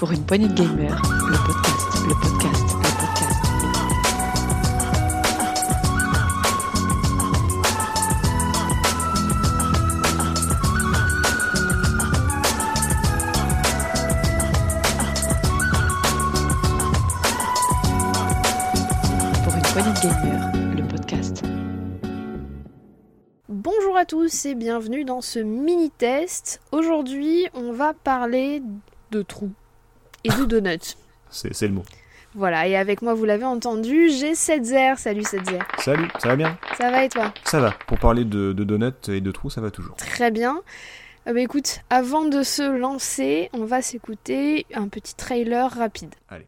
Pour 0.00 0.12
une 0.12 0.24
poignée 0.24 0.48
de 0.48 0.54
gamers, 0.54 1.02
le 1.28 1.36
podcast, 1.46 1.92
le 2.08 2.14
podcast, 2.14 2.64
le 2.72 2.88
podcast. 2.96 3.36
Pour 19.44 19.54
une 19.54 19.60
poignée 19.60 19.92
de 19.92 20.00
gamers, 20.00 20.50
le 20.76 20.88
podcast. 20.88 21.42
Bonjour 23.50 23.98
à 23.98 24.06
tous 24.06 24.46
et 24.46 24.54
bienvenue 24.54 25.04
dans 25.04 25.20
ce 25.20 25.40
mini-test. 25.40 26.62
Aujourd'hui, 26.72 27.48
on 27.52 27.72
va 27.72 27.92
parler 27.92 28.62
de 29.10 29.20
trous 29.20 29.52
et 30.24 30.28
de 30.28 30.44
donuts. 30.44 30.96
C'est 31.30 31.54
c'est 31.54 31.68
le 31.68 31.74
mot. 31.74 31.84
voilà, 32.34 32.66
et 32.68 32.76
avec 32.76 33.02
moi, 33.02 33.14
vous 33.14 33.24
l'avez 33.24 33.44
entendu, 33.44 34.08
j'ai 34.10 34.34
Setzer. 34.34 34.94
Salut 34.98 35.24
Setzer. 35.24 35.58
Salut, 35.78 36.08
ça 36.18 36.28
va 36.28 36.36
bien? 36.36 36.58
Ça 36.78 36.90
va 36.90 37.04
et 37.04 37.08
toi? 37.08 37.32
Ça 37.44 37.60
va. 37.60 37.72
Pour 37.86 37.98
parler 37.98 38.24
de, 38.24 38.52
de 38.52 38.64
donuts 38.64 39.08
et 39.08 39.20
de 39.20 39.30
trous, 39.32 39.50
ça 39.50 39.60
va 39.60 39.70
toujours. 39.70 39.96
Très 39.96 40.30
bien. 40.30 40.60
Euh, 41.26 41.32
bah, 41.34 41.40
écoute, 41.40 41.80
avant 41.90 42.24
de 42.24 42.42
se 42.42 42.62
lancer, 42.62 43.50
on 43.52 43.64
va 43.64 43.82
s'écouter 43.82 44.66
un 44.74 44.88
petit 44.88 45.14
trailer 45.14 45.70
rapide. 45.70 46.14
Allez. 46.28 46.46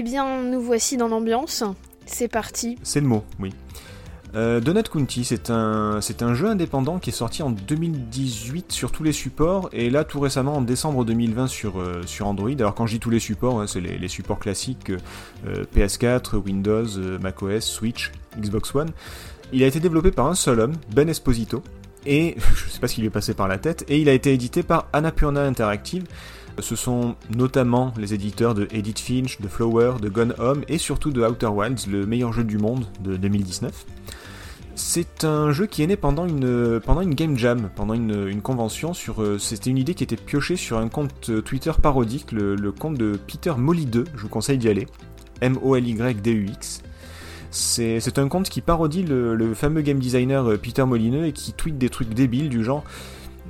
Eh 0.00 0.04
bien, 0.04 0.44
nous 0.44 0.60
voici 0.60 0.96
dans 0.96 1.08
l'ambiance. 1.08 1.64
C'est 2.06 2.28
parti. 2.28 2.78
C'est 2.84 3.00
le 3.00 3.08
mot, 3.08 3.24
oui. 3.40 3.52
Euh, 4.36 4.60
Donut 4.60 4.88
County, 4.88 5.24
c'est 5.24 5.50
un, 5.50 6.00
jeu 6.34 6.46
indépendant 6.46 7.00
qui 7.00 7.10
est 7.10 7.12
sorti 7.12 7.42
en 7.42 7.50
2018 7.50 8.70
sur 8.70 8.92
tous 8.92 9.02
les 9.02 9.10
supports 9.10 9.68
et 9.72 9.90
là 9.90 10.04
tout 10.04 10.20
récemment 10.20 10.54
en 10.54 10.60
décembre 10.60 11.04
2020 11.04 11.48
sur, 11.48 11.80
euh, 11.80 12.02
sur 12.06 12.28
Android. 12.28 12.52
Alors 12.60 12.76
quand 12.76 12.86
je 12.86 12.92
dis 12.92 13.00
tous 13.00 13.10
les 13.10 13.18
supports, 13.18 13.60
hein, 13.60 13.66
c'est 13.66 13.80
les, 13.80 14.06
supports 14.06 14.38
classiques 14.38 14.90
euh, 14.90 15.64
PS4, 15.74 16.36
Windows, 16.36 16.86
macOS, 17.20 17.64
Switch, 17.64 18.12
Xbox 18.38 18.72
One. 18.76 18.90
Il 19.52 19.64
a 19.64 19.66
été 19.66 19.80
développé 19.80 20.12
par 20.12 20.28
un 20.28 20.36
seul 20.36 20.60
homme, 20.60 20.74
Ben 20.94 21.08
Esposito, 21.08 21.64
et 22.06 22.36
je 22.54 22.70
sais 22.70 22.78
pas 22.78 22.86
ce 22.86 22.94
qui 22.94 23.00
lui 23.00 23.08
est 23.08 23.10
passé 23.10 23.34
par 23.34 23.48
la 23.48 23.58
tête, 23.58 23.84
et 23.88 23.98
il 23.98 24.08
a 24.08 24.12
été 24.12 24.32
édité 24.32 24.62
par 24.62 24.86
Annapurna 24.92 25.42
Interactive. 25.42 26.04
Ce 26.60 26.76
sont 26.76 27.14
notamment 27.34 27.92
les 27.96 28.14
éditeurs 28.14 28.54
de 28.54 28.66
Edith 28.72 28.98
Finch, 28.98 29.40
de 29.40 29.48
Flower, 29.48 29.94
de 30.00 30.08
Gone 30.08 30.34
Home 30.38 30.62
et 30.68 30.78
surtout 30.78 31.10
de 31.10 31.22
Outer 31.22 31.46
Wilds, 31.46 31.86
le 31.90 32.06
meilleur 32.06 32.32
jeu 32.32 32.44
du 32.44 32.58
monde 32.58 32.84
de 33.00 33.16
2019. 33.16 33.86
C'est 34.74 35.24
un 35.24 35.50
jeu 35.50 35.66
qui 35.66 35.82
est 35.82 35.88
né 35.88 35.96
pendant 35.96 36.24
une, 36.24 36.80
pendant 36.84 37.00
une 37.00 37.14
game 37.14 37.36
jam, 37.36 37.68
pendant 37.74 37.94
une, 37.94 38.40
convention. 38.40 38.94
Sur, 38.94 39.22
euh, 39.22 39.36
c'était 39.38 39.70
une 39.70 39.78
idée 39.78 39.94
qui 39.94 40.04
était 40.04 40.16
piochée 40.16 40.54
sur 40.54 40.78
un 40.78 40.88
compte 40.88 41.30
euh, 41.30 41.42
Twitter 41.42 41.72
parodique, 41.82 42.30
le, 42.30 42.70
compte 42.70 42.96
de 42.96 43.18
Peter 43.26 43.50
Molly2. 43.58 44.04
Je 44.14 44.22
vous 44.22 44.28
conseille 44.28 44.56
d'y 44.56 44.68
aller. 44.68 44.86
M-O-L-Y-D-U-X. 45.40 46.82
C'est, 47.50 47.98
c'est 47.98 48.18
un 48.18 48.28
compte 48.28 48.48
qui 48.48 48.60
parodie 48.60 49.02
le, 49.02 49.34
le 49.34 49.54
fameux 49.54 49.80
game 49.80 49.98
designer 49.98 50.48
euh, 50.48 50.56
Peter 50.56 50.84
Molineux 50.84 51.26
et 51.26 51.32
qui 51.32 51.52
tweet 51.52 51.76
des 51.76 51.88
trucs 51.88 52.14
débiles 52.14 52.48
du 52.48 52.62
genre 52.62 52.84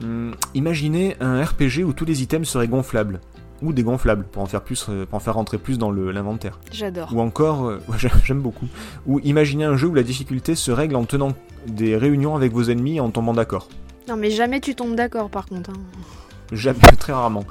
Hum, 0.02 0.34
imaginez 0.54 1.16
un 1.20 1.42
RPG 1.42 1.84
où 1.84 1.92
tous 1.92 2.04
les 2.04 2.22
items 2.22 2.48
seraient 2.48 2.68
gonflables. 2.68 3.20
Ou 3.60 3.72
dégonflables, 3.72 4.24
pour 4.30 4.42
en 4.42 4.46
faire, 4.46 4.62
plus, 4.62 4.86
euh, 4.88 5.04
pour 5.04 5.16
en 5.16 5.20
faire 5.20 5.34
rentrer 5.34 5.58
plus 5.58 5.78
dans 5.78 5.90
l'inventaire. 5.90 6.60
J'adore. 6.70 7.12
Ou 7.12 7.20
encore, 7.20 7.66
euh, 7.66 7.80
j'aime 8.24 8.40
beaucoup. 8.40 8.68
Ou 9.06 9.18
imaginez 9.24 9.64
un 9.64 9.76
jeu 9.76 9.88
où 9.88 9.94
la 9.94 10.04
difficulté 10.04 10.54
se 10.54 10.70
règle 10.70 10.94
en 10.94 11.04
tenant 11.04 11.32
des 11.66 11.96
réunions 11.96 12.36
avec 12.36 12.52
vos 12.52 12.62
ennemis 12.62 12.96
et 12.98 13.00
en 13.00 13.10
tombant 13.10 13.34
d'accord. 13.34 13.68
Non, 14.08 14.16
mais 14.16 14.30
jamais 14.30 14.60
tu 14.60 14.76
tombes 14.76 14.94
d'accord 14.94 15.28
par 15.28 15.46
contre. 15.46 15.70
hein. 15.70 15.80
Jamais, 16.52 16.78
très 16.98 17.12
rarement. 17.12 17.44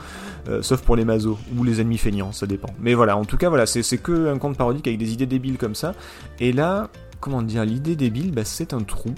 Euh, 0.47 0.61
sauf 0.61 0.81
pour 0.81 0.95
les 0.95 1.03
mazos 1.03 1.37
ou 1.57 1.65
les 1.65 1.81
ennemis 1.81 1.97
feignants, 1.97 2.31
ça 2.31 2.47
dépend. 2.47 2.69
Mais 2.79 2.93
voilà, 2.93 3.17
en 3.17 3.25
tout 3.25 3.35
cas, 3.35 3.49
voilà, 3.49 3.65
c'est 3.65 3.83
que 3.97 4.29
un 4.33 4.37
compte 4.37 4.55
parodique 4.55 4.87
avec 4.87 4.97
des 4.99 5.11
idées 5.11 5.25
débiles 5.25 5.57
comme 5.57 5.75
ça. 5.75 5.93
Et 6.39 6.53
là, 6.53 6.89
comment 7.19 7.41
dire, 7.41 7.65
l'idée 7.65 7.97
débile, 7.97 8.31
bah, 8.31 8.45
c'est 8.45 8.73
un 8.73 8.79
trou. 8.81 9.13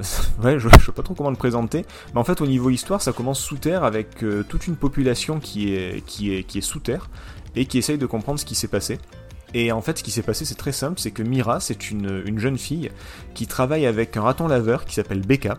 ouais, 0.42 0.58
je, 0.58 0.68
je 0.68 0.86
sais 0.86 0.92
pas 0.92 1.02
trop 1.02 1.14
comment 1.14 1.30
le 1.30 1.36
présenter. 1.36 1.84
Mais 2.14 2.20
en 2.20 2.24
fait, 2.24 2.40
au 2.40 2.46
niveau 2.46 2.70
histoire, 2.70 3.02
ça 3.02 3.12
commence 3.12 3.40
sous 3.40 3.56
terre 3.56 3.84
avec 3.84 4.22
euh, 4.22 4.44
toute 4.48 4.66
une 4.66 4.76
population 4.76 5.40
qui 5.40 5.74
est, 5.74 6.04
qui, 6.06 6.34
est, 6.34 6.44
qui 6.44 6.58
est 6.58 6.62
sous 6.62 6.80
terre 6.80 7.10
et 7.56 7.66
qui 7.66 7.78
essaye 7.78 7.98
de 7.98 8.06
comprendre 8.06 8.38
ce 8.38 8.44
qui 8.44 8.54
s'est 8.54 8.68
passé. 8.68 8.98
Et 9.52 9.72
en 9.72 9.82
fait, 9.82 9.98
ce 9.98 10.04
qui 10.04 10.10
s'est 10.12 10.22
passé, 10.22 10.44
c'est 10.44 10.54
très 10.54 10.72
simple, 10.72 11.00
c'est 11.00 11.10
que 11.10 11.22
Mira, 11.22 11.58
c'est 11.60 11.90
une, 11.90 12.22
une 12.24 12.38
jeune 12.38 12.56
fille 12.56 12.90
qui 13.34 13.46
travaille 13.46 13.86
avec 13.86 14.16
un 14.16 14.22
raton 14.22 14.46
laveur 14.46 14.84
qui 14.84 14.94
s'appelle 14.94 15.20
Becca. 15.20 15.58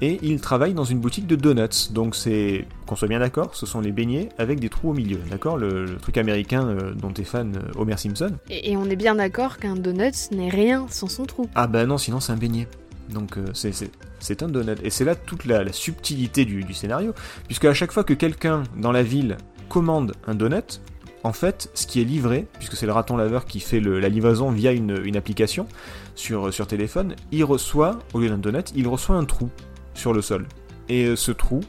Et 0.00 0.18
il 0.22 0.40
travaille 0.40 0.74
dans 0.74 0.84
une 0.84 1.00
boutique 1.00 1.26
de 1.26 1.34
donuts. 1.34 1.90
Donc 1.90 2.14
c'est, 2.14 2.66
qu'on 2.86 2.96
soit 2.96 3.08
bien 3.08 3.18
d'accord, 3.18 3.54
ce 3.56 3.66
sont 3.66 3.80
les 3.80 3.90
beignets 3.90 4.28
avec 4.38 4.60
des 4.60 4.68
trous 4.68 4.90
au 4.90 4.94
milieu. 4.94 5.18
D'accord 5.28 5.58
le, 5.58 5.84
le 5.86 5.96
truc 5.96 6.16
américain 6.18 6.68
euh, 6.68 6.94
dont 6.94 7.12
est 7.12 7.24
fan 7.24 7.56
euh, 7.56 7.80
Homer 7.80 7.96
Simpson? 7.96 8.32
Et, 8.48 8.70
et 8.70 8.76
on 8.76 8.84
est 8.84 8.96
bien 8.96 9.16
d'accord 9.16 9.58
qu'un 9.58 9.74
donut 9.74 10.30
n'est 10.30 10.50
rien 10.50 10.86
sans 10.88 11.08
son 11.08 11.24
trou. 11.24 11.48
Ah 11.56 11.66
bah 11.66 11.84
non, 11.84 11.98
sinon 11.98 12.20
c'est 12.20 12.32
un 12.32 12.36
beignet. 12.36 12.68
Donc 13.08 13.38
euh, 13.38 13.46
c'est- 13.54 14.42
un 14.42 14.48
donut. 14.48 14.78
Et 14.82 14.90
c'est 14.90 15.04
là 15.04 15.14
toute 15.14 15.44
la, 15.44 15.72
subtilité 15.72 16.44
du, 16.44 16.72
scénario. 16.74 17.14
Puisque 17.46 17.64
à 17.64 17.74
chaque 17.74 17.92
fois 17.92 18.04
que 18.04 18.14
quelqu'un 18.14 18.62
dans 18.76 18.92
la 18.92 19.02
ville 19.02 19.36
commande 19.68 20.12
un 20.26 20.34
donut, 20.34 20.80
en 21.24 21.32
fait, 21.32 21.70
ce 21.74 21.86
qui 21.86 22.00
est 22.00 22.04
livré, 22.04 22.46
puisque 22.58 22.76
c'est 22.76 22.86
le 22.86 22.92
raton 22.92 23.16
laveur 23.16 23.44
qui 23.44 23.60
fait 23.60 23.80
la 23.80 24.08
livraison 24.08 24.50
via 24.50 24.72
une, 24.72 25.00
une 25.04 25.16
application 25.16 25.66
sur, 26.14 26.52
sur 26.54 26.66
téléphone, 26.66 27.16
il 27.32 27.44
reçoit, 27.44 27.98
au 28.14 28.20
lieu 28.20 28.28
d'un 28.28 28.38
donut, 28.38 28.72
il 28.74 28.86
reçoit 28.86 29.16
un 29.16 29.24
trou 29.24 29.50
sur 29.94 30.12
le 30.12 30.22
sol. 30.22 30.46
Et 30.88 31.06
euh, 31.06 31.16
ce 31.16 31.32
trou, 31.32 31.60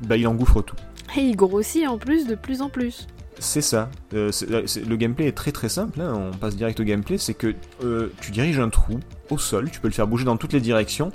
bah, 0.00 0.16
il 0.16 0.26
engouffre 0.26 0.62
tout. 0.62 0.76
Et 1.16 1.20
il 1.20 1.36
grossit 1.36 1.86
en 1.86 1.98
plus 1.98 2.26
de 2.26 2.34
plus 2.34 2.60
en 2.62 2.68
plus. 2.68 3.06
C'est 3.38 3.60
ça. 3.60 3.90
Euh, 4.14 4.30
euh, 4.50 4.64
le 4.86 4.96
gameplay 4.96 5.26
est 5.26 5.36
très 5.36 5.52
très 5.52 5.68
simple. 5.68 6.00
hein, 6.00 6.30
On 6.32 6.36
passe 6.36 6.56
direct 6.56 6.80
au 6.80 6.84
gameplay. 6.84 7.18
C'est 7.18 7.34
que 7.34 7.54
euh, 7.82 8.12
tu 8.20 8.30
diriges 8.30 8.58
un 8.60 8.68
trou 8.68 9.00
au 9.30 9.38
sol. 9.38 9.70
Tu 9.70 9.80
peux 9.80 9.88
le 9.88 9.94
faire 9.94 10.06
bouger 10.06 10.24
dans 10.24 10.36
toutes 10.36 10.52
les 10.52 10.60
directions. 10.60 11.10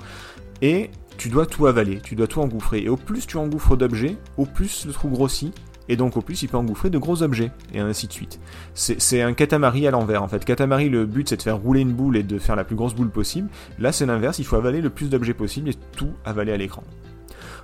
Et 0.62 0.90
tu 1.16 1.28
dois 1.28 1.46
tout 1.46 1.66
avaler. 1.66 2.00
Tu 2.02 2.14
dois 2.14 2.26
tout 2.26 2.40
engouffrer. 2.40 2.82
Et 2.82 2.88
au 2.88 2.96
plus 2.96 3.26
tu 3.26 3.36
engouffres 3.36 3.76
d'objets, 3.76 4.16
au 4.36 4.44
plus 4.44 4.86
le 4.86 4.92
trou 4.92 5.08
grossit. 5.08 5.54
Et 5.88 5.96
donc 5.96 6.16
au 6.16 6.20
plus 6.20 6.40
il 6.42 6.48
peut 6.48 6.56
engouffrer 6.56 6.88
de 6.90 6.98
gros 6.98 7.22
objets. 7.22 7.50
Et 7.74 7.80
ainsi 7.80 8.06
de 8.06 8.12
suite. 8.12 8.38
C'est 8.74 9.00
c'est 9.00 9.22
un 9.22 9.32
katamari 9.32 9.86
à 9.86 9.90
l'envers 9.90 10.22
en 10.22 10.28
fait. 10.28 10.44
Katamari, 10.44 10.88
le 10.88 11.06
but 11.06 11.28
c'est 11.28 11.36
de 11.36 11.42
faire 11.42 11.58
rouler 11.58 11.80
une 11.80 11.92
boule 11.92 12.16
et 12.16 12.22
de 12.22 12.38
faire 12.38 12.54
la 12.54 12.64
plus 12.64 12.76
grosse 12.76 12.94
boule 12.94 13.10
possible. 13.10 13.48
Là 13.78 13.90
c'est 13.90 14.06
l'inverse. 14.06 14.38
Il 14.38 14.44
faut 14.44 14.56
avaler 14.56 14.80
le 14.82 14.90
plus 14.90 15.08
d'objets 15.10 15.34
possible 15.34 15.70
et 15.70 15.74
tout 15.96 16.12
avaler 16.24 16.52
à 16.52 16.56
l'écran. 16.56 16.84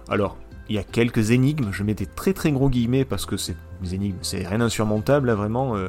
Alors, 0.08 0.38
il 0.68 0.74
y 0.74 0.78
a 0.78 0.82
quelques 0.82 1.30
énigmes, 1.30 1.70
je 1.72 1.82
mets 1.82 1.94
très 1.94 2.32
très 2.32 2.50
gros 2.50 2.68
guillemets 2.68 3.04
parce 3.04 3.26
que 3.26 3.36
c'est 3.36 3.56
énigmes, 3.92 4.18
c'est 4.22 4.46
rien 4.46 4.58
d'insurmontable 4.58 5.30
vraiment. 5.32 5.76
euh, 5.76 5.88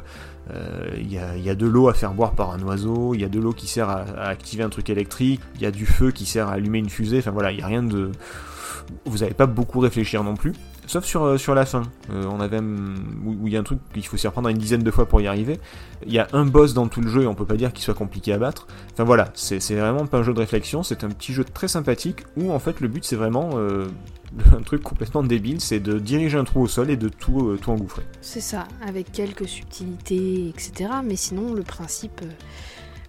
euh, 0.51 0.89
Il 0.97 1.11
y, 1.11 1.49
a, 1.49 1.55
de 1.55 1.65
l'eau 1.65 1.89
à 1.89 1.93
faire 1.93 2.13
boire 2.13 2.33
par 2.33 2.51
un 2.51 2.61
oiseau, 2.61 3.13
il 3.13 3.21
y 3.21 3.25
a 3.25 3.29
de 3.29 3.39
l'eau 3.39 3.53
qui 3.53 3.67
sert 3.67 3.89
à, 3.89 4.03
activer 4.27 4.63
un 4.63 4.69
truc 4.69 4.89
électrique, 4.89 5.41
il 5.55 5.61
y 5.61 5.65
a 5.65 5.71
du 5.71 5.85
feu 5.85 6.11
qui 6.11 6.25
sert 6.25 6.47
à 6.47 6.53
allumer 6.53 6.79
une 6.79 6.89
fusée, 6.89 7.19
enfin 7.19 7.31
voilà, 7.31 7.51
il 7.51 7.59
y 7.59 7.61
a 7.61 7.67
rien 7.67 7.83
de... 7.83 8.11
Vous 9.05 9.17
n'avez 9.17 9.33
pas 9.33 9.47
beaucoup 9.47 9.79
réfléchir 9.79 10.23
non 10.23 10.35
plus. 10.35 10.53
Sauf 10.87 11.03
sur, 11.03 11.23
euh, 11.23 11.37
sur 11.37 11.53
la 11.53 11.65
fin. 11.65 11.83
Euh, 12.11 12.23
on 12.31 12.39
avait 12.39 12.59
hum, 12.59 12.95
où 13.25 13.47
il 13.47 13.53
y 13.53 13.57
a 13.57 13.59
un 13.59 13.63
truc 13.63 13.79
qu'il 13.93 14.05
faut 14.05 14.15
s'y 14.15 14.25
reprendre 14.25 14.47
une 14.47 14.57
dizaine 14.57 14.83
de 14.83 14.91
fois 14.91 15.05
pour 15.05 15.19
y 15.19 15.27
arriver. 15.27 15.59
Il 16.05 16.13
y 16.13 16.19
a 16.19 16.27
un 16.31 16.45
boss 16.45 16.73
dans 16.73 16.87
tout 16.87 17.01
le 17.01 17.09
jeu 17.09 17.23
et 17.23 17.27
on 17.27 17.35
peut 17.35 17.45
pas 17.45 17.57
dire 17.57 17.73
qu'il 17.73 17.83
soit 17.83 17.93
compliqué 17.93 18.31
à 18.31 18.37
battre. 18.37 18.67
Enfin 18.93 19.03
voilà, 19.03 19.29
c'est 19.33 19.59
vraiment 19.75 20.07
pas 20.07 20.19
un 20.19 20.23
jeu 20.23 20.33
de 20.33 20.39
réflexion, 20.39 20.83
c'est 20.83 21.03
un 21.03 21.09
petit 21.09 21.33
jeu 21.33 21.43
très 21.43 21.67
sympathique 21.67 22.23
où 22.37 22.51
en 22.51 22.59
fait 22.59 22.79
le 22.79 22.87
but 22.87 23.03
c'est 23.03 23.17
vraiment 23.17 23.51
euh, 23.55 23.87
un 24.57 24.61
truc 24.61 24.81
complètement 24.81 25.23
débile, 25.23 25.59
c'est 25.59 25.81
de 25.81 25.99
diriger 25.99 26.37
un 26.37 26.45
trou 26.45 26.61
au 26.61 26.67
sol 26.67 26.89
et 26.89 26.95
de 26.95 27.09
tout, 27.09 27.57
tout 27.61 27.71
engouffrer. 27.71 28.03
C'est 28.21 28.39
ça, 28.39 28.65
avec 28.87 29.11
quelques 29.11 29.47
subtilités, 29.47 30.47
etc. 30.47 30.89
Mais 31.03 31.17
sinon, 31.17 31.53
le 31.53 31.63
principe, 31.63 32.21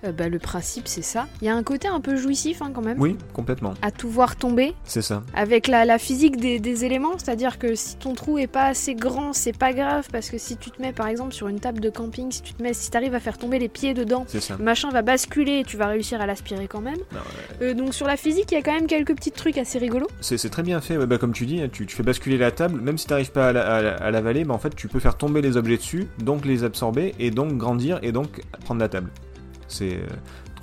euh, 0.05 0.13
bah, 0.13 0.29
le 0.29 0.39
principe, 0.39 0.87
c'est 0.89 1.03
ça. 1.03 1.27
Il 1.43 1.47
y 1.47 1.49
a 1.49 1.55
un 1.57 1.63
côté 1.63 1.89
un 1.89 2.01
peu 2.01 2.17
jouissif 2.17 2.63
hein, 2.63 2.71
quand 2.73 2.83
même. 2.83 3.01
Oui, 3.01 3.17
complètement, 3.33 3.75
À 3.83 3.91
tout 3.91 4.09
voir 4.09 4.37
tomber, 4.37 4.75
c'est 4.85 5.03
ça. 5.03 5.23
avec 5.35 5.67
la, 5.69 5.85
la 5.85 5.99
physique 5.99 6.37
des, 6.37 6.61
des 6.61 6.85
éléments, 6.85 7.19
c'est-à-dire 7.19 7.59
que 7.59 7.75
si 7.75 7.97
ton 7.97 8.15
trou 8.15 8.39
est 8.39 8.47
pas 8.47 8.67
assez 8.67 8.95
grand, 8.95 9.33
c'est 9.33 9.57
pas 9.57 9.73
grave, 9.73 10.07
parce 10.13 10.31
que 10.31 10.39
si 10.39 10.57
tu 10.57 10.71
te 10.71 10.81
mets 10.81 10.93
par 10.93 11.09
exemple 11.09 11.33
sur 11.33 11.49
une 11.49 11.61
table 11.61 11.81
de 11.81 11.91
camping, 11.91 12.31
si 12.31 12.43
tu 12.43 12.55
te 12.55 12.63
mets, 12.63 12.73
si 12.75 12.91
t'arrives 12.91 13.15
à 13.15 13.21
faire 13.21 13.39
tomber 13.39 13.59
les 13.59 13.69
pieds 13.69 13.95
dedans, 13.95 14.25
le 14.59 14.65
machin 14.65 14.91
va 14.91 15.03
basculer 15.03 15.61
et 15.61 15.65
tu 15.65 15.77
vas 15.77 15.87
réussir 15.87 16.21
à 16.21 16.27
l'aspirer 16.27 16.69
quand 16.69 16.81
même. 16.81 16.99
Non, 17.13 17.19
Euh, 17.63 17.75
donc 17.75 17.93
sur 17.95 18.07
la 18.07 18.17
physique, 18.17 18.53
il 18.53 18.55
y 18.55 18.59
a 18.59 18.63
quand 18.63 18.73
même 18.75 18.87
quelques 18.87 19.15
petits 19.17 19.33
trucs 19.33 19.59
assez 19.59 19.79
rigolos. 19.79 20.07
C'est 20.21 20.37
très 20.51 20.63
bien 20.63 20.81
fait, 20.81 20.97
ouais, 20.97 21.07
bah, 21.07 21.19
comme 21.19 21.33
tu 21.33 21.45
dis, 21.47 21.61
tu, 21.73 21.87
tu 21.87 21.97
fais 21.97 22.03
basculer 22.03 22.39
la 22.39 22.51
table, 22.51 22.81
même 22.81 22.99
si 22.99 23.07
t'arrives 23.07 23.33
pas 23.33 23.49
à 23.49 23.53
la- 23.53 23.67
à 23.77 23.83
la- 23.83 24.11
l'avaler, 24.11 24.45
bah, 24.45 24.55
en 24.55 24.59
fait 24.59 24.75
tu 24.77 24.87
peux 24.89 25.01
faire 25.01 25.17
tomber 25.17 25.43
les 25.43 25.57
objets 25.57 25.77
dessus, 25.77 26.07
donc 26.23 26.45
les 26.45 26.63
absorber, 26.65 27.15
et 27.19 27.31
donc 27.31 27.57
grandir, 27.57 27.99
et 28.03 28.13
donc 28.13 28.43
prendre 28.65 28.81
la 28.81 28.89
table. 28.89 29.11
C'est 29.69 29.95
euh, 29.97 30.07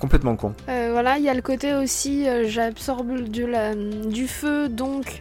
complètement 0.00 0.36
con. 0.36 0.52
Euh, 0.68 0.88
voilà, 0.92 1.18
il 1.18 1.24
y 1.24 1.28
a 1.28 1.34
le 1.34 1.42
côté 1.42 1.74
aussi, 1.74 2.28
euh, 2.28 2.44
j'absorbe 2.46 3.28
de 3.28 3.44
la- 3.44 3.74
du 3.74 4.26
feu, 4.28 4.68
donc 4.68 5.20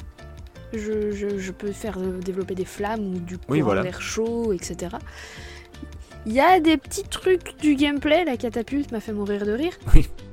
je, 0.73 1.11
je- 1.11 1.37
je 1.37 1.51
peux 1.51 1.71
faire 1.71 1.97
développer 1.99 2.55
des 2.55 2.65
flammes 2.65 3.15
ou 3.15 3.19
du 3.19 3.37
Oui, 3.47 3.61
voilà. 3.61 3.83
d'air 3.83 4.01
chaud, 4.01 4.51
etc. 4.53 4.97
Il 6.25 6.33
y 6.33 6.39
a 6.39 6.59
des 6.59 6.77
petits 6.77 7.03
trucs 7.03 7.55
du 7.61 7.75
gameplay, 7.75 8.25
la 8.25 8.35
catapulte 8.35 8.91
m'a 8.91 8.99
fait 8.99 9.13
mourir 9.13 9.45
de 9.45 9.51
rire. 9.51 9.73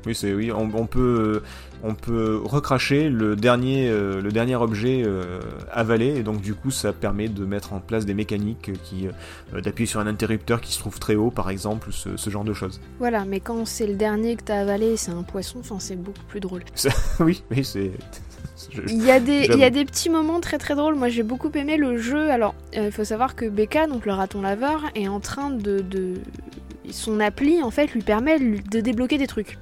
Oui, 0.05 0.15
c'est 0.15 0.33
oui, 0.33 0.51
on, 0.51 0.71
on 0.75 0.87
peut 0.87 1.43
on 1.83 1.95
peut 1.95 2.41
recracher 2.45 3.09
le 3.09 3.35
dernier 3.35 3.89
euh, 3.91 4.21
le 4.21 4.31
dernier 4.31 4.55
objet 4.57 5.03
euh, 5.05 5.41
avalé 5.71 6.07
et 6.17 6.23
donc 6.23 6.41
du 6.41 6.55
coup 6.55 6.71
ça 6.71 6.93
permet 6.93 7.29
de 7.29 7.45
mettre 7.45 7.73
en 7.73 7.81
place 7.81 8.07
des 8.07 8.15
mécaniques 8.15 8.71
qui 8.85 9.09
euh, 9.09 9.61
d'appuyer 9.61 9.87
sur 9.87 10.01
un 10.01 10.07
interrupteur 10.07 10.61
qui 10.61 10.73
se 10.73 10.79
trouve 10.79 10.99
très 11.01 11.15
haut 11.17 11.31
par 11.31 11.51
exemple, 11.51 11.89
ce, 11.93 12.17
ce 12.17 12.31
genre 12.31 12.45
de 12.45 12.53
choses. 12.53 12.81
Voilà, 12.99 13.25
mais 13.25 13.41
quand 13.41 13.65
c'est 13.67 13.87
le 13.87 13.95
dernier 13.95 14.37
que 14.37 14.45
t'as 14.45 14.61
avalé, 14.61 14.97
c'est 14.97 15.11
un 15.11 15.23
poisson, 15.23 15.59
enfin 15.61 15.77
c'est 15.79 15.97
beaucoup 15.97 16.25
plus 16.29 16.41
drôle. 16.41 16.63
oui, 17.21 17.43
oui, 17.51 17.65
c'est 17.65 17.91
Il 18.87 19.03
y, 19.05 19.11
a 19.11 19.19
des, 19.19 19.47
il 19.53 19.59
y 19.59 19.65
a 19.65 19.71
des 19.71 19.85
petits 19.85 20.09
moments 20.09 20.41
très 20.41 20.59
très 20.59 20.75
drôles. 20.77 20.95
Moi 20.95 21.09
j'ai 21.09 21.23
beaucoup 21.25 21.51
aimé 21.55 21.77
le 21.77 21.99
jeu. 21.99 22.31
Alors 22.31 22.55
il 22.75 22.93
faut 22.93 23.05
savoir 23.05 23.35
que 23.35 23.47
Becca, 23.49 23.87
donc 23.89 24.07
le 24.07 24.13
raton 24.13 24.41
laveur, 24.41 24.85
est 24.95 25.09
en 25.09 25.19
train 25.21 25.51
de, 25.51 25.81
de- 25.81 26.15
Son 26.91 27.19
appli 27.21 27.63
en 27.63 27.71
fait 27.71 27.93
lui 27.93 28.03
permet 28.03 28.39
de 28.39 28.81
débloquer 28.81 29.19
des 29.19 29.27
trucs. 29.27 29.59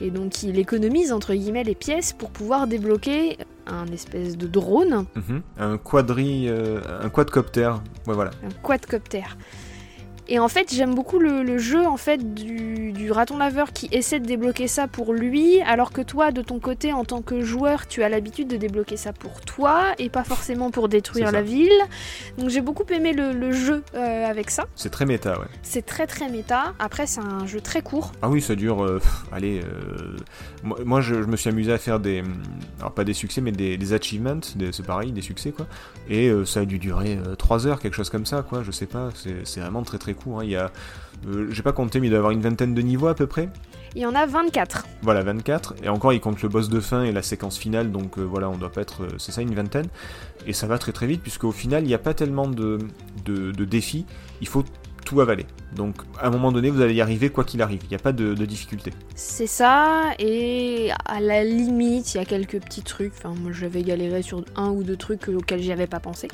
Et 0.00 0.10
donc 0.10 0.42
il 0.42 0.58
économise 0.58 1.12
entre 1.12 1.34
guillemets 1.34 1.64
les 1.64 1.74
pièces 1.74 2.12
pour 2.12 2.30
pouvoir 2.30 2.66
débloquer 2.66 3.36
un 3.66 3.86
espèce 3.88 4.36
de 4.38 4.46
drone, 4.46 5.04
Mhm. 5.16 5.42
un 5.58 5.76
quadri 5.78 6.48
euh, 6.48 6.80
un 7.02 7.08
quadcopter. 7.08 7.70
Ouais 8.06 8.14
voilà. 8.14 8.30
un 8.44 8.50
quadcopter. 8.62 9.24
Et 10.28 10.38
en 10.38 10.48
fait, 10.48 10.72
j'aime 10.74 10.94
beaucoup 10.94 11.18
le, 11.18 11.42
le 11.42 11.58
jeu 11.58 11.86
en 11.86 11.96
fait 11.96 12.34
du, 12.34 12.92
du 12.92 13.10
raton 13.10 13.38
laveur 13.38 13.72
qui 13.72 13.88
essaie 13.92 14.20
de 14.20 14.26
débloquer 14.26 14.68
ça 14.68 14.86
pour 14.86 15.12
lui, 15.14 15.60
alors 15.62 15.90
que 15.90 16.02
toi, 16.02 16.32
de 16.32 16.42
ton 16.42 16.58
côté, 16.58 16.92
en 16.92 17.04
tant 17.04 17.22
que 17.22 17.40
joueur, 17.42 17.86
tu 17.86 18.02
as 18.02 18.08
l'habitude 18.08 18.48
de 18.48 18.56
débloquer 18.56 18.96
ça 18.96 19.12
pour 19.12 19.40
toi 19.40 19.94
et 19.98 20.10
pas 20.10 20.24
forcément 20.24 20.70
pour 20.70 20.88
détruire 20.88 21.32
la 21.32 21.42
ville. 21.42 21.72
Donc 22.36 22.50
j'ai 22.50 22.60
beaucoup 22.60 22.84
aimé 22.92 23.12
le, 23.12 23.32
le 23.32 23.52
jeu 23.52 23.82
euh, 23.94 24.26
avec 24.26 24.50
ça. 24.50 24.66
C'est 24.76 24.90
très 24.90 25.06
méta, 25.06 25.38
ouais. 25.38 25.46
C'est 25.62 25.86
très 25.86 26.06
très 26.06 26.28
méta. 26.28 26.74
Après, 26.78 27.06
c'est 27.06 27.20
un 27.20 27.46
jeu 27.46 27.60
très 27.60 27.80
court. 27.82 28.12
Ah 28.22 28.28
oui, 28.28 28.42
ça 28.42 28.54
dure. 28.54 28.84
euh, 28.84 28.98
pff, 28.98 29.24
allez, 29.32 29.60
euh, 29.62 30.16
moi, 30.62 30.78
moi, 30.84 31.00
je, 31.00 31.14
je 31.22 31.26
me 31.26 31.36
suis 31.36 31.48
amusé 31.48 31.72
à 31.72 31.78
faire 31.78 32.00
des. 32.00 32.22
Alors 32.80 32.92
pas 32.92 33.04
des 33.04 33.14
succès, 33.14 33.40
mais 33.40 33.52
des, 33.52 33.76
des 33.78 33.92
achievements, 33.92 34.40
c'est 34.72 34.84
pareil, 34.84 35.12
des 35.12 35.22
succès 35.22 35.52
quoi. 35.52 35.66
Et 36.10 36.30
ça 36.44 36.60
a 36.60 36.64
dû 36.64 36.78
durer 36.78 37.18
3 37.38 37.66
heures, 37.66 37.80
quelque 37.80 37.94
chose 37.94 38.10
comme 38.10 38.26
ça 38.26 38.42
quoi, 38.42 38.62
je 38.62 38.70
sais 38.70 38.86
pas. 38.86 39.08
C'est 39.14 39.46
c'est 39.46 39.60
vraiment 39.60 39.82
très 39.82 39.98
très 39.98 40.14
court. 40.18 40.40
hein. 40.40 40.44
Il 40.44 40.50
y 40.50 40.56
a. 40.56 40.70
euh, 41.28 41.48
J'ai 41.50 41.62
pas 41.62 41.72
compté, 41.72 42.00
mais 42.00 42.08
il 42.08 42.10
doit 42.10 42.16
y 42.16 42.18
avoir 42.18 42.32
une 42.32 42.40
vingtaine 42.42 42.74
de 42.74 42.82
niveaux 42.82 43.08
à 43.08 43.14
peu 43.14 43.26
près. 43.26 43.48
Il 43.94 44.02
y 44.02 44.06
en 44.06 44.14
a 44.14 44.26
24. 44.26 44.86
Voilà, 45.02 45.22
24. 45.22 45.74
Et 45.82 45.88
encore, 45.88 46.12
il 46.12 46.20
compte 46.20 46.42
le 46.42 46.48
boss 46.50 46.68
de 46.68 46.78
fin 46.78 47.04
et 47.04 47.12
la 47.12 47.22
séquence 47.22 47.56
finale, 47.56 47.90
donc 47.90 48.18
euh, 48.18 48.22
voilà, 48.22 48.50
on 48.50 48.56
doit 48.58 48.70
pas 48.70 48.82
être. 48.82 49.04
euh, 49.04 49.08
C'est 49.18 49.32
ça, 49.32 49.40
une 49.40 49.54
vingtaine. 49.54 49.86
Et 50.46 50.52
ça 50.52 50.66
va 50.66 50.76
très 50.78 50.92
très 50.92 51.06
vite, 51.06 51.22
puisqu'au 51.22 51.52
final, 51.52 51.84
il 51.84 51.86
n'y 51.86 51.94
a 51.94 51.98
pas 51.98 52.12
tellement 52.14 52.46
de, 52.48 52.78
de, 53.24 53.50
de 53.50 53.64
défis. 53.64 54.04
Il 54.42 54.46
faut 54.46 54.62
tout 55.06 55.22
avaler. 55.22 55.46
Donc, 55.74 55.96
à 56.20 56.26
un 56.26 56.30
moment 56.30 56.52
donné, 56.52 56.68
vous 56.68 56.82
allez 56.82 56.92
y 56.92 57.00
arriver 57.00 57.30
quoi 57.30 57.42
qu'il 57.44 57.62
arrive. 57.62 57.80
Il 57.84 57.88
n'y 57.88 57.94
a 57.96 57.98
pas 57.98 58.12
de, 58.12 58.34
de 58.34 58.44
difficulté. 58.44 58.92
C'est 59.14 59.46
ça, 59.46 60.10
et 60.18 60.90
à 61.06 61.20
la 61.20 61.42
limite, 61.44 62.14
il 62.14 62.18
y 62.18 62.20
a 62.20 62.26
quelques 62.26 62.60
petits 62.60 62.82
trucs. 62.82 63.14
Enfin, 63.16 63.34
moi, 63.40 63.52
j'avais 63.52 63.82
galéré 63.82 64.20
sur 64.20 64.44
un 64.54 64.68
ou 64.68 64.82
deux 64.82 64.96
trucs 64.96 65.26
auxquels 65.28 65.62
j'y 65.62 65.72
avais 65.72 65.86
pas 65.86 65.98
pensé. 66.00 66.28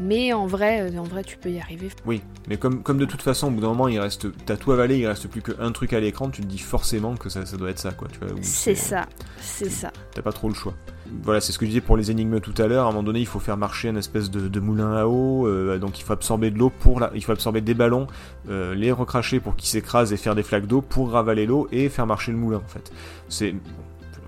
Mais 0.00 0.32
en 0.32 0.46
vrai, 0.46 0.80
euh, 0.82 0.98
en 0.98 1.04
vrai, 1.04 1.24
tu 1.24 1.36
peux 1.36 1.50
y 1.50 1.60
arriver. 1.60 1.88
Oui, 2.04 2.22
mais 2.48 2.56
comme, 2.56 2.82
comme 2.82 2.98
de 2.98 3.04
toute 3.06 3.22
façon, 3.22 3.48
au 3.48 3.50
bout 3.50 3.60
d'un 3.60 3.68
moment, 3.68 3.88
il 3.88 3.98
reste, 3.98 4.26
t'as 4.44 4.56
tout 4.56 4.72
avalé, 4.72 4.98
il 4.98 5.06
reste 5.06 5.28
plus 5.28 5.42
qu'un 5.42 5.72
truc 5.72 5.92
à 5.92 6.00
l'écran, 6.00 6.30
tu 6.30 6.42
te 6.42 6.46
dis 6.46 6.58
forcément 6.58 7.14
que 7.16 7.28
ça, 7.28 7.46
ça 7.46 7.56
doit 7.56 7.70
être 7.70 7.78
ça, 7.78 7.92
quoi. 7.92 8.08
Tu 8.12 8.18
vois, 8.18 8.34
ou 8.34 8.38
C'est 8.42 8.74
ça, 8.74 9.06
c'est 9.40 9.70
ça. 9.70 9.90
T'as 10.14 10.22
pas 10.22 10.32
trop 10.32 10.48
le 10.48 10.54
choix. 10.54 10.74
Voilà, 11.22 11.40
c'est 11.40 11.52
ce 11.52 11.58
que 11.58 11.64
je 11.64 11.70
disais 11.70 11.80
pour 11.80 11.96
les 11.96 12.10
énigmes 12.10 12.40
tout 12.40 12.54
à 12.58 12.66
l'heure. 12.66 12.86
À 12.86 12.88
un 12.88 12.92
moment 12.92 13.04
donné, 13.04 13.20
il 13.20 13.26
faut 13.26 13.38
faire 13.38 13.56
marcher 13.56 13.88
un 13.88 13.96
espèce 13.96 14.30
de, 14.30 14.48
de 14.48 14.60
moulin 14.60 14.92
à 14.96 15.06
eau, 15.06 15.46
euh, 15.46 15.78
donc 15.78 15.98
il 15.98 16.02
faut 16.02 16.12
absorber 16.12 16.50
de 16.50 16.58
l'eau 16.58 16.70
pour 16.70 17.00
la, 17.00 17.10
il 17.14 17.24
faut 17.24 17.32
absorber 17.32 17.60
des 17.60 17.74
ballons, 17.74 18.06
euh, 18.50 18.74
les 18.74 18.92
recracher 18.92 19.40
pour 19.40 19.56
qu'ils 19.56 19.68
s'écrasent 19.68 20.12
et 20.12 20.16
faire 20.16 20.34
des 20.34 20.42
flaques 20.42 20.66
d'eau 20.66 20.82
pour 20.82 21.10
ravaler 21.10 21.46
l'eau 21.46 21.68
et 21.72 21.88
faire 21.88 22.06
marcher 22.06 22.32
le 22.32 22.38
moulin, 22.38 22.58
en 22.58 22.68
fait. 22.68 22.92
C'est, 23.28 23.54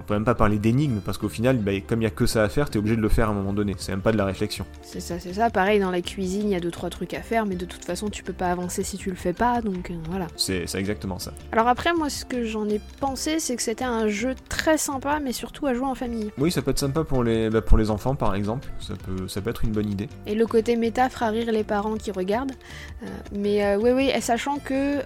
peut 0.09 0.15
même 0.15 0.25
pas 0.25 0.35
parler 0.35 0.59
d'énigmes 0.59 1.01
parce 1.05 1.19
qu'au 1.19 1.29
final, 1.29 1.59
bah, 1.59 1.73
comme 1.87 2.01
il 2.01 2.05
y 2.05 2.09
a 2.09 2.11
que 2.11 2.27
ça 2.27 2.43
à 2.43 2.49
faire, 2.49 2.71
t'es 2.71 2.79
obligé 2.79 2.97
de 2.97 3.01
le 3.01 3.09
faire 3.09 3.29
à 3.29 3.31
un 3.31 3.35
moment 3.35 3.53
donné. 3.53 3.75
C'est 3.79 3.93
même 3.93 4.01
pas 4.01 4.11
de 4.11 4.17
la 4.17 4.25
réflexion. 4.25 4.65
C'est 4.83 5.01
ça, 5.01 5.21
c'est 5.21 5.35
ça. 5.35 5.51
Pareil, 5.51 5.79
dans 5.79 5.91
la 5.91 6.01
cuisine, 6.01 6.49
il 6.49 6.53
y 6.53 6.55
a 6.57 6.61
deux, 6.61 6.71
trois 6.71 6.91
trucs 6.91 7.15
à 7.15 7.21
faire, 7.21 7.47
mais 7.47 7.55
de 7.55 7.67
toute 7.67 7.85
façon, 7.85 8.09
tu 8.09 8.23
peux 8.23 8.33
pas 8.33 8.51
avancer 8.51 8.83
si 8.83 8.97
tu 8.97 9.11
le 9.11 9.17
fais 9.17 9.35
pas, 9.35 9.61
donc 9.61 9.91
euh, 9.91 9.95
voilà. 10.09 10.27
C'est, 10.37 10.75
exactement 10.75 11.19
ça. 11.19 11.33
Alors 11.53 11.69
après, 11.69 11.93
moi, 11.93 12.09
ce 12.09 12.25
que 12.25 12.45
j'en 12.45 12.69
ai 12.69 12.81
pensé, 13.01 13.39
c'est 13.39 13.55
que 13.55 13.63
c'était 13.63 13.85
un 13.85 14.09
jeu 14.09 14.35
très 14.49 14.79
sympa, 14.79 15.21
mais 15.23 15.33
surtout 15.33 15.67
à 15.67 15.75
jouer 15.75 15.87
en 15.87 15.95
famille. 15.95 16.31
Oui, 16.39 16.51
ça 16.51 16.63
peut 16.63 16.71
être 16.71 16.79
sympa 16.79 17.05
pour 17.05 17.23
les, 17.23 17.51
bah, 17.51 17.61
pour 17.61 17.77
les 17.77 17.91
enfants, 17.91 18.15
par 18.15 18.35
exemple. 18.35 18.69
Ça 18.81 18.95
peut, 18.95 19.29
ça 19.29 19.43
peut 19.43 19.51
être 19.51 19.65
une 19.65 19.73
bonne 19.73 19.91
idée. 19.91 20.09
Et 20.27 20.35
le 20.35 20.47
côté 20.47 20.77
méta 20.77 21.09
fera 21.11 21.29
rire 21.29 21.53
les 21.53 21.65
parents 21.65 21.97
qui 21.97 22.11
regardent. 22.11 22.55
Euh, 23.03 23.07
mais 23.33 23.65
euh, 23.65 23.79
oui, 23.79 23.91
oui, 23.91 24.11
sachant 24.21 24.59
que. 24.59 24.99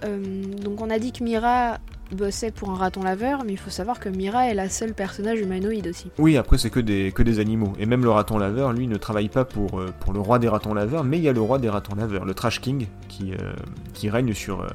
donc, 0.61 0.81
on 0.81 0.89
a 0.89 0.97
dit 0.97 1.11
que 1.11 1.23
Mira 1.23 1.79
bossait 2.13 2.51
pour 2.51 2.69
un 2.69 2.75
raton 2.75 3.03
laveur, 3.03 3.43
mais 3.45 3.53
il 3.53 3.57
faut 3.57 3.69
savoir 3.69 3.99
que 3.99 4.09
Mira 4.09 4.47
est 4.47 4.53
la 4.53 4.69
seule 4.69 4.93
personnage 4.93 5.39
humanoïde 5.39 5.87
aussi. 5.87 6.09
Oui, 6.17 6.37
après 6.37 6.57
c'est 6.57 6.69
que 6.69 6.79
des, 6.79 7.11
que 7.13 7.23
des 7.23 7.39
animaux. 7.39 7.73
Et 7.79 7.85
même 7.85 8.03
le 8.03 8.09
raton 8.09 8.37
laveur, 8.37 8.73
lui, 8.73 8.87
ne 8.87 8.97
travaille 8.97 9.29
pas 9.29 9.45
pour, 9.45 9.79
euh, 9.79 9.93
pour 9.99 10.13
le 10.13 10.19
roi 10.19 10.39
des 10.39 10.47
ratons 10.47 10.73
laveurs, 10.73 11.03
mais 11.03 11.17
il 11.17 11.23
y 11.23 11.29
a 11.29 11.33
le 11.33 11.41
roi 11.41 11.59
des 11.59 11.69
ratons 11.69 11.95
laveurs, 11.95 12.25
le 12.25 12.33
Trash 12.33 12.61
King, 12.61 12.87
qui, 13.07 13.33
euh, 13.33 14.09
règne 14.11 14.33
sur, 14.33 14.61
euh, 14.61 14.67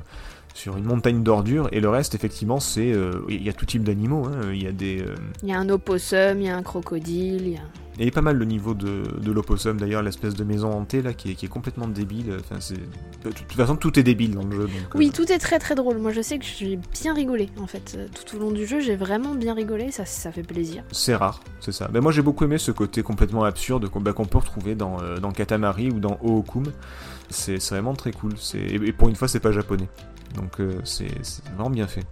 sur 0.58 0.76
une 0.76 0.84
montagne 0.84 1.22
d'ordures. 1.22 1.68
Et 1.72 1.80
le 1.80 1.88
reste, 1.88 2.14
effectivement, 2.14 2.58
c'est. 2.60 2.92
euh, 2.92 3.22
Il 3.28 3.42
y 3.42 3.48
a 3.48 3.52
tout 3.52 3.66
type 3.66 3.84
d'animaux. 3.84 4.26
hein. 4.26 4.50
Il 4.52 4.62
y 4.62 4.66
a 4.66 4.72
des. 4.72 5.00
euh, 5.00 5.14
Il 5.42 5.48
y 5.48 5.52
a 5.52 5.58
un 5.58 5.68
opossum, 5.68 6.40
il 6.40 6.46
y 6.46 6.48
a 6.50 6.56
un 6.56 6.62
crocodile, 6.62 7.42
il 7.46 7.52
y 7.52 7.56
a. 7.56 7.60
Et 8.00 8.04
il 8.06 8.12
pas 8.12 8.22
mal 8.22 8.36
le 8.36 8.44
niveau 8.44 8.74
de, 8.74 9.02
de 9.20 9.32
l'opossum, 9.32 9.76
d'ailleurs, 9.76 10.04
l'espèce 10.04 10.34
de 10.34 10.44
maison 10.44 10.70
hantée, 10.70 11.02
là, 11.02 11.12
qui 11.14 11.32
est, 11.32 11.34
qui 11.34 11.46
est 11.46 11.48
complètement 11.48 11.88
débile. 11.88 12.32
Enfin, 12.38 12.60
c'est... 12.60 12.76
De 12.76 13.30
toute 13.32 13.52
façon, 13.54 13.74
tout 13.74 13.98
est 13.98 14.04
débile 14.04 14.36
dans 14.36 14.44
le 14.44 14.52
jeu. 14.52 14.62
Donc, 14.66 14.94
Oui, 14.94 15.08
euh, 15.08 15.16
tout 15.16 15.32
est 15.32 15.38
très 15.38 15.58
très 15.58 15.74
drôle. 15.74 15.98
Moi, 15.98 16.12
je 16.12 16.20
sais 16.20 16.38
que 16.38 16.44
j'ai 16.44 16.78
bien 17.02 17.12
rigolé 17.12 17.48
en 17.60 17.66
fait. 17.66 17.98
Tout 18.14 18.36
au 18.36 18.38
long 18.40 18.52
du 18.52 18.66
jeu, 18.66 18.78
j'ai 18.78 18.94
vraiment 18.94 19.34
bien 19.34 19.52
rigolé. 19.52 19.90
Ça, 19.90 20.04
ça 20.04 20.30
fait 20.30 20.44
plaisir. 20.44 20.84
C'est 20.92 21.16
rare, 21.16 21.40
c'est 21.58 21.72
ça. 21.72 21.90
Mais 21.92 22.00
moi 22.00 22.12
j'ai 22.12 22.22
beaucoup 22.22 22.44
aimé 22.44 22.58
ce 22.58 22.70
côté 22.70 23.02
complètement 23.02 23.42
absurde 23.42 23.88
qu'on 23.88 24.00
bah, 24.00 24.12
qu'on 24.12 24.26
peut 24.26 24.38
retrouver 24.38 24.76
dans, 24.76 25.02
euh, 25.02 25.18
dans 25.18 25.32
Katamari 25.32 25.90
ou 25.90 25.98
dans 25.98 26.18
Ookum. 26.22 26.66
C'est 27.30 27.58
c'est 27.58 27.74
vraiment 27.74 27.94
très 27.94 28.12
cool. 28.12 28.34
C'est- 28.38 28.58
Et, 28.58 28.74
et 28.76 28.92
pour 28.92 29.08
une 29.08 29.16
fois, 29.16 29.26
c'est 29.26 29.40
pas 29.40 29.50
japonais. 29.52 29.88
Donc 30.34 30.60
euh, 30.60 30.72
c'est 30.84 31.08
vraiment 31.54 31.70
bien 31.70 31.86
fait. 31.86 32.02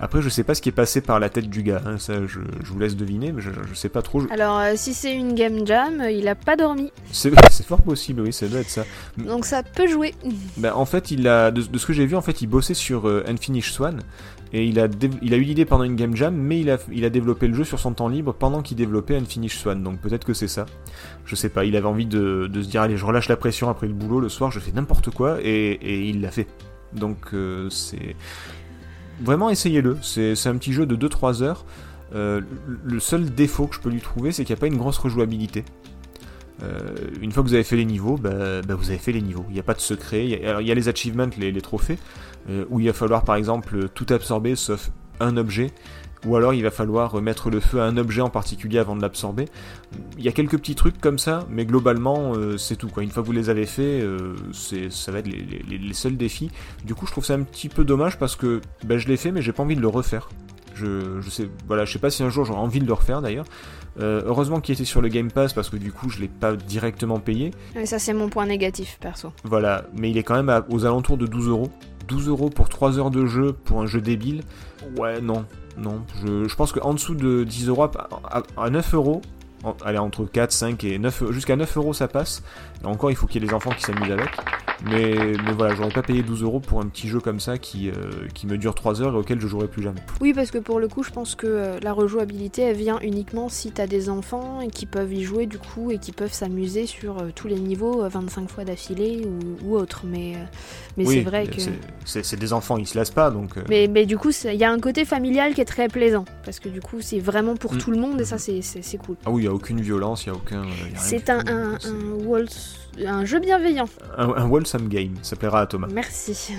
Après, 0.00 0.22
je 0.22 0.30
sais 0.30 0.44
pas 0.44 0.54
ce 0.54 0.62
qui 0.62 0.70
est 0.70 0.72
passé 0.72 1.02
par 1.02 1.20
la 1.20 1.28
tête 1.28 1.48
du 1.50 1.62
gars. 1.62 1.82
hein. 1.84 1.98
Ça, 1.98 2.14
je, 2.26 2.40
je 2.64 2.72
vous 2.72 2.78
laisse 2.78 2.96
deviner, 2.96 3.32
mais 3.32 3.42
je, 3.42 3.50
je 3.68 3.74
sais 3.74 3.90
pas 3.90 4.00
trop. 4.00 4.20
Je- 4.20 4.28
Alors, 4.32 4.58
euh, 4.58 4.72
si 4.76 4.94
c'est 4.94 5.14
une 5.14 5.34
game 5.34 5.66
jam, 5.66 6.00
euh, 6.00 6.10
il 6.10 6.26
a 6.26 6.34
pas 6.34 6.56
dormi. 6.56 6.90
C'est 7.12 7.30
fort 7.66 7.82
possible, 7.82 8.22
oui, 8.22 8.32
ça 8.32 8.48
doit 8.48 8.60
être 8.60 8.70
ça. 8.70 8.84
Donc, 9.18 9.44
ça 9.44 9.62
peut 9.62 9.86
jouer. 9.86 10.14
Bah, 10.56 10.74
en 10.74 10.86
fait, 10.86 11.10
il 11.10 11.28
a, 11.28 11.50
de, 11.50 11.60
de 11.62 11.78
ce 11.78 11.84
que 11.84 11.92
j'ai 11.92 12.06
vu, 12.06 12.16
en 12.16 12.22
fait, 12.22 12.40
il 12.40 12.46
bossait 12.46 12.72
sur 12.74 13.06
euh, 13.08 13.24
Unfinished 13.28 13.72
Swan. 13.72 14.00
Et 14.54 14.64
il 14.64 14.78
a, 14.80 14.88
dé- 14.88 15.10
il 15.20 15.34
a 15.34 15.36
eu 15.36 15.42
l'idée 15.42 15.66
pendant 15.66 15.84
une 15.84 15.96
game 15.96 16.16
jam, 16.16 16.34
mais 16.34 16.60
il 16.60 16.70
a, 16.70 16.78
il 16.90 17.04
a 17.04 17.10
développé 17.10 17.46
le 17.46 17.54
jeu 17.54 17.64
sur 17.64 17.78
son 17.78 17.92
temps 17.92 18.08
libre 18.08 18.32
pendant 18.32 18.62
qu'il 18.62 18.76
développait 18.78 19.16
Unfinished 19.16 19.58
Swan. 19.58 19.82
Donc 19.82 19.98
peut-être 20.00 20.24
que 20.24 20.32
c'est 20.32 20.48
ça. 20.48 20.64
Je 21.26 21.34
sais 21.34 21.48
pas, 21.50 21.64
il 21.66 21.76
avait 21.76 21.86
envie 21.88 22.06
de, 22.06 22.46
de 22.50 22.62
se 22.62 22.68
dire, 22.68 22.80
allez, 22.80 22.96
je 22.96 23.04
relâche 23.04 23.28
la 23.28 23.36
pression 23.36 23.68
après 23.68 23.86
le 23.88 23.92
boulot, 23.94 24.20
le 24.20 24.28
soir, 24.30 24.50
je 24.50 24.60
fais 24.60 24.72
n'importe 24.72 25.10
quoi, 25.10 25.38
et, 25.42 25.72
et 25.72 26.08
il 26.08 26.20
l'a 26.22 26.30
fait. 26.30 26.46
Donc 26.94 27.18
euh, 27.32 27.68
c'est... 27.70 28.16
Vraiment, 29.20 29.48
essayez-le. 29.50 29.98
C'est 30.02 30.46
un 30.46 30.56
petit 30.56 30.72
jeu 30.72 30.86
de 30.86 30.96
2-3 30.96 31.42
heures. 31.42 31.64
Euh, 32.14 32.40
le- 32.84 33.00
seul 33.00 33.32
défaut 33.32 33.66
que 33.66 33.76
je 33.76 33.80
peux 33.80 33.90
lui 33.90 34.00
trouver, 34.00 34.32
c'est 34.32 34.44
qu'il 34.44 34.54
n'y 34.54 34.58
a 34.58 34.60
pas 34.60 34.66
une 34.66 34.76
grosse 34.76 34.98
rejouabilité. 34.98 35.64
Euh, 36.62 36.80
une 37.20 37.32
fois 37.32 37.42
que 37.42 37.48
vous 37.48 37.54
avez 37.54 37.64
fait 37.64 37.76
les 37.76 37.84
niveaux, 37.84 38.16
bah, 38.16 38.62
bah, 38.62 38.74
vous 38.74 38.90
avez 38.90 38.98
fait 38.98 39.12
les 39.12 39.22
niveaux. 39.22 39.44
Il 39.48 39.54
n'y 39.54 39.60
a 39.60 39.64
pas 39.64 39.74
de 39.74 39.80
secret. 39.80 40.24
Il 40.26 40.30
y 40.30 40.70
a, 40.70 40.74
les 40.74 40.88
achievements, 40.88 41.28
les, 41.38 41.60
trophées, 41.62 41.98
où 42.70 42.80
il 42.80 42.86
va 42.86 42.92
falloir 42.92 43.24
par 43.24 43.36
exemple 43.36 43.88
tout 43.88 44.06
absorber 44.10 44.56
sauf 44.56 44.90
un 45.20 45.36
objet. 45.36 45.70
Ou 46.26 46.36
alors 46.36 46.54
il 46.54 46.62
va 46.62 46.70
falloir 46.70 47.20
mettre 47.20 47.50
le 47.50 47.60
feu 47.60 47.82
à 47.82 47.84
un 47.84 47.98
objet 47.98 48.22
en 48.22 48.30
particulier 48.30 48.78
avant 48.78 48.96
de 48.96 49.02
l'absorber. 49.02 49.44
Il 50.16 50.24
y 50.24 50.28
a 50.28 50.32
quelques 50.32 50.56
petits 50.56 50.74
trucs 50.74 50.98
comme 50.98 51.18
ça, 51.18 51.46
mais 51.50 51.66
globalement 51.66 52.32
euh, 52.34 52.56
c'est 52.56 52.76
tout. 52.76 52.88
Quoi. 52.88 53.02
Une 53.02 53.10
fois 53.10 53.22
que 53.22 53.26
vous 53.26 53.32
les 53.34 53.50
avez 53.50 53.66
faits, 53.66 54.02
euh, 54.02 54.34
c'est- 54.54 54.90
ça 54.90 55.12
va 55.12 55.18
être 55.18 55.26
les, 55.28 55.42
les- 55.68 55.76
les 55.76 55.92
seuls 55.92 56.16
défis. 56.16 56.50
Du 56.86 56.94
coup 56.94 57.04
je 57.06 57.12
trouve 57.12 57.26
ça 57.26 57.34
un 57.34 57.42
petit 57.42 57.68
peu 57.68 57.84
dommage 57.84 58.18
parce 58.18 58.36
que 58.36 58.62
bah, 58.86 58.96
je 58.96 59.06
l'ai 59.06 59.18
fait 59.18 59.32
mais 59.32 59.42
j'ai 59.42 59.52
pas 59.52 59.62
envie 59.62 59.76
de 59.76 59.82
le 59.82 59.88
refaire. 59.88 60.30
Je, 60.74 61.20
je 61.20 61.28
sais, 61.30 61.48
voilà, 61.68 61.84
je 61.84 61.92
sais 61.92 61.98
pas 62.00 62.08
si 62.10 62.22
un 62.22 62.30
jour 62.30 62.46
j'aurai 62.46 62.58
envie 62.60 62.80
de 62.80 62.86
le 62.86 62.94
refaire 62.94 63.20
d'ailleurs. 63.20 63.44
Euh, 64.00 64.22
heureusement 64.24 64.60
qu'il 64.60 64.72
était 64.74 64.84
sur 64.84 65.00
le 65.02 65.08
Game 65.08 65.30
Pass 65.30 65.52
parce 65.52 65.68
que 65.68 65.76
du 65.76 65.92
coup 65.92 66.08
je 66.08 66.20
l'ai 66.20 66.26
pas 66.28 66.56
directement 66.56 67.20
payé. 67.20 67.50
Et 67.76 67.84
ça, 67.86 67.98
c'est 68.00 68.14
mon 68.14 68.28
point 68.30 68.46
négatif, 68.46 68.96
perso. 69.00 69.30
Voilà, 69.44 69.84
mais 69.96 70.10
il 70.10 70.16
est 70.18 70.22
quand 70.24 70.34
même 70.34 70.48
à- 70.48 70.64
aux 70.70 70.84
alentours 70.86 71.18
de 71.18 71.26
12 71.26 71.48
euros. 71.48 71.70
12 72.06 72.28
euros 72.28 72.50
pour 72.50 72.68
3 72.68 72.98
heures 72.98 73.10
de 73.10 73.26
jeu 73.26 73.52
pour 73.52 73.80
un 73.82 73.86
jeu 73.86 74.00
débile. 74.00 74.42
Ouais, 74.96 75.20
non, 75.20 75.44
non. 75.76 76.02
Je, 76.24 76.54
pense 76.54 76.72
qu'en 76.72 76.94
dessous 76.94 77.14
de 77.14 77.44
10 77.44 77.68
euros, 77.68 77.84
à, 77.84 77.90
à- 78.24 78.42
à 78.64 78.70
9 78.70 78.94
euros, 78.94 79.22
allez, 79.84 79.98
entre 79.98 80.24
4, 80.24 80.52
5 80.52 80.84
et 80.84 80.98
9, 80.98 81.30
jusqu'à 81.32 81.56
9 81.56 81.76
euros 81.76 81.92
ça 81.94 82.08
passe. 82.08 82.42
Et 82.82 82.86
encore, 82.86 83.10
il 83.10 83.16
faut 83.16 83.26
qu'il 83.26 83.42
y 83.42 83.44
ait 83.44 83.48
des 83.48 83.54
enfants 83.54 83.70
qui 83.70 83.82
s'amusent 83.82 84.10
avec. 84.12 84.30
Mais, 84.84 85.14
mais 85.46 85.52
voilà, 85.56 85.74
j'aurais 85.74 85.90
pas 85.92 86.02
payé 86.02 86.22
12 86.22 86.42
euros 86.42 86.60
pour 86.60 86.80
un 86.80 86.86
petit 86.86 87.08
jeu 87.08 87.20
comme 87.20 87.40
ça 87.40 87.56
qui, 87.58 87.88
euh, 87.90 87.92
qui 88.34 88.46
me 88.46 88.58
dure 88.58 88.74
3 88.74 89.00
heures 89.02 89.14
et 89.14 89.18
auquel 89.18 89.40
je 89.40 89.46
jouerai 89.46 89.66
plus 89.68 89.82
jamais. 89.82 90.00
Oui, 90.20 90.32
parce 90.34 90.50
que 90.50 90.58
pour 90.58 90.78
le 90.80 90.88
coup, 90.88 91.02
je 91.02 91.10
pense 91.10 91.34
que 91.34 91.46
euh, 91.46 91.78
la 91.82 91.92
rejouabilité, 91.92 92.62
elle 92.62 92.76
vient 92.76 92.98
uniquement 93.00 93.48
si 93.48 93.70
t'as 93.70 93.86
des 93.86 94.10
enfants 94.10 94.60
et 94.60 94.68
qui 94.68 94.86
peuvent 94.86 95.12
y 95.12 95.22
jouer 95.22 95.46
du 95.46 95.58
coup 95.58 95.90
et 95.90 95.98
qui 95.98 96.12
peuvent 96.12 96.32
s'amuser 96.32 96.86
sur 96.86 97.18
euh, 97.18 97.30
tous 97.34 97.48
les 97.48 97.58
niveaux 97.58 98.02
euh, 98.04 98.08
25 98.08 98.50
fois 98.50 98.64
d'affilée 98.64 99.22
ou, 99.26 99.68
ou 99.70 99.76
autre. 99.76 100.02
Mais, 100.04 100.34
mais 100.96 101.06
Oui, 101.06 101.14
c'est 101.16 101.22
vrai 101.22 101.46
que. 101.46 101.60
c'est- 102.04 102.34
des 102.36 102.52
enfants, 102.52 102.76
ils 102.76 102.86
se 102.86 102.98
lassent 102.98 103.10
pas 103.10 103.30
donc. 103.30 103.50
Mais, 103.68 103.86
mais 103.88 104.06
du 104.06 104.18
coup, 104.18 104.30
il 104.44 104.56
y 104.56 104.64
a 104.64 104.70
un 104.72 104.80
côté 104.80 105.04
familial 105.04 105.54
qui 105.54 105.60
est 105.60 105.64
très 105.66 105.88
plaisant. 105.88 106.24
Parce 106.44 106.58
que 106.60 106.68
du 106.68 106.80
coup, 106.80 107.00
c'est 107.00 107.20
vraiment 107.20 107.54
pour 107.56 107.74
Mm. 107.74 107.78
tout 107.78 107.90
le 107.90 107.98
monde 107.98 108.20
et 108.20 108.24
ça, 108.24 108.38
c'est- 108.38 108.60
c'est 108.60 108.98
cool. 108.98 109.16
Ah 109.24 109.30
oui, 109.30 109.42
il 109.42 109.44
y 109.46 109.48
a 109.48 109.52
aucune 109.54 109.80
violence, 109.80 110.24
il 110.24 110.28
y 110.28 110.32
a 110.32 110.34
aucun. 110.34 110.62
C'est 110.96 111.30
un, 111.30 111.38
un, 111.46 111.74
un, 111.74 112.24
waltz- 112.26 112.76
un 113.06 113.24
jeu 113.24 113.40
bienveillant. 113.40 113.88
un, 114.18 114.28
un 114.30 114.48
game, 114.82 115.14
ça 115.22 115.36
plaira 115.36 115.60
à 115.62 115.66
Thomas. 115.66 115.88
Merci. 115.92 116.54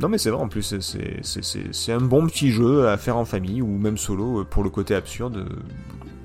Non 0.00 0.08
mais 0.08 0.18
c'est 0.18 0.30
vrai 0.30 0.40
en 0.42 0.48
plus 0.48 0.74
c'est- 0.80 1.92
un 1.92 2.00
bon 2.00 2.26
petit 2.26 2.50
jeu 2.52 2.88
à 2.88 2.96
faire 2.96 3.16
en 3.16 3.24
famille 3.24 3.60
ou 3.60 3.66
même 3.78 3.98
solo 3.98 4.40
euh, 4.40 4.44
pour 4.44 4.62
le 4.62 4.70
côté 4.70 4.94
absurde. 4.94 5.46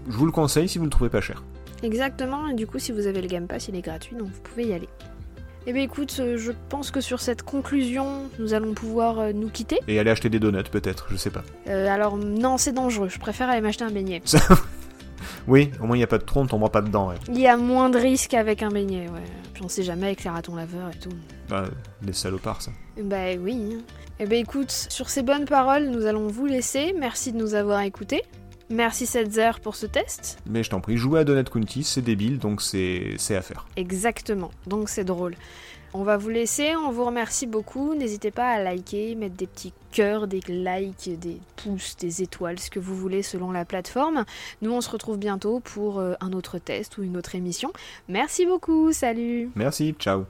Je 0.07 0.15
vous 0.15 0.25
le 0.25 0.31
conseille 0.31 0.69
si 0.69 0.77
vous 0.77 0.85
le 0.85 0.89
trouvez 0.91 1.09
pas 1.09 1.21
cher. 1.21 1.43
Exactement, 1.83 2.47
et 2.47 2.53
du 2.53 2.67
coup, 2.67 2.79
si 2.79 2.91
vous 2.91 3.05
avez 3.05 3.21
le 3.21 3.27
Game 3.27 3.47
Pass, 3.47 3.67
il 3.67 3.75
est 3.75 3.81
gratuit, 3.81 4.15
donc 4.15 4.29
vous 4.29 4.41
pouvez 4.41 4.65
y 4.67 4.73
aller. 4.73 4.87
Eh 5.67 5.73
bien 5.73 5.81
écoute, 5.81 6.15
euh, 6.19 6.37
je 6.37 6.51
pense 6.69 6.91
que 6.91 7.01
sur 7.01 7.19
cette 7.19 7.41
conclusion, 7.41 8.29
nous 8.39 8.53
allons 8.53 8.73
pouvoir 8.73 9.19
euh, 9.19 9.33
nous 9.33 9.49
quitter. 9.49 9.79
Et 9.87 9.99
aller 9.99 10.11
acheter 10.11 10.29
des 10.29 10.39
donuts 10.39 10.63
peut-être, 10.71 11.07
je 11.09 11.15
sais 11.17 11.31
pas. 11.31 11.43
Euh, 11.67 11.87
alors 11.89 12.17
non, 12.17 12.57
c'est 12.57 12.71
dangereux, 12.71 13.09
je 13.09 13.17
préfère 13.19 13.49
aller 13.49 13.61
m'acheter 13.61 13.83
un 13.83 13.89
beignet. 13.91 14.21
Oui, 15.47 15.71
au 15.81 15.85
moins 15.85 15.95
il 15.95 15.99
n'y 15.99 16.03
a 16.03 16.07
pas 16.07 16.17
de 16.17 16.23
tronc, 16.23 16.41
on 16.43 16.47
tombera 16.47 16.71
pas 16.71 16.81
dedans. 16.81 17.09
Ouais. 17.09 17.15
Il 17.27 17.39
y 17.39 17.47
a 17.47 17.57
moins 17.57 17.89
de 17.89 17.97
risques 17.99 18.33
avec 18.33 18.63
un 18.63 18.69
beignet, 18.69 19.07
ouais. 19.09 19.21
Puis 19.53 19.63
on 19.63 19.69
sait 19.69 19.83
jamais 19.83 20.07
avec 20.07 20.23
les 20.23 20.29
ratons 20.29 20.55
laveurs 20.55 20.89
et 20.89 20.97
tout. 20.99 21.09
Bah, 21.49 21.65
des 22.01 22.13
salopards 22.13 22.61
ça. 22.61 22.71
Bah 23.01 23.33
oui. 23.39 23.75
hein. 23.77 23.81
Eh 24.19 24.25
bien 24.25 24.39
écoute, 24.39 24.71
sur 24.71 25.09
ces 25.09 25.21
bonnes 25.23 25.45
paroles, 25.45 25.89
nous 25.89 26.05
allons 26.05 26.27
vous 26.27 26.45
laisser. 26.45 26.95
Merci 26.97 27.31
de 27.33 27.37
nous 27.37 27.53
avoir 27.53 27.81
écoutés. 27.81 28.23
Merci 28.69 29.05
Setzer 29.05 29.59
pour 29.61 29.75
ce 29.75 29.85
test. 29.85 30.39
Mais 30.47 30.63
je 30.63 30.71
t'en 30.71 30.79
prie, 30.81 30.97
jouer 30.97 31.19
à 31.19 31.23
Donut 31.23 31.47
County, 31.49 31.83
c'est 31.83 32.01
débile 32.01 32.39
donc 32.39 32.61
c'est 32.63 33.13
c'est 33.17 33.35
à 33.35 33.41
faire. 33.43 33.67
Exactement, 33.75 34.49
donc 34.65 34.89
c'est 34.89 35.03
drôle. 35.03 35.35
On 35.97 36.03
va 36.03 36.17
vous 36.17 36.27
laisser, 36.27 36.75
on 36.75 36.91
vous 36.91 37.05
remercie 37.05 37.47
beaucoup. 37.47 37.95
N'hésitez 37.95 38.29
pas 38.29 38.49
à 38.49 38.61
liker, 38.61 39.15
mettre 39.15 39.35
des 39.35 39.47
petits 39.47 39.71
cœurs, 39.93 40.27
des 40.27 40.41
likes, 40.45 41.17
des 41.17 41.39
pouces, 41.55 41.95
des 41.95 42.21
étoiles, 42.21 42.59
ce 42.59 42.69
que 42.69 42.79
vous 42.79 42.97
voulez 42.97 43.23
selon 43.23 43.49
la 43.49 43.63
plateforme. 43.63 44.25
Nous, 44.61 44.73
on 44.73 44.81
se 44.81 44.89
retrouve 44.89 45.17
bientôt 45.17 45.61
pour 45.61 45.99
euh, 45.99 46.15
un 46.19 46.33
autre 46.33 46.59
test 46.59 46.97
ou 46.97 47.03
une 47.03 47.15
autre 47.15 47.35
émission. 47.35 47.71
Merci 48.09 48.45
beaucoup, 48.45 48.91
salut 48.91 49.51
Merci, 49.55 49.95
ciao. 49.97 50.25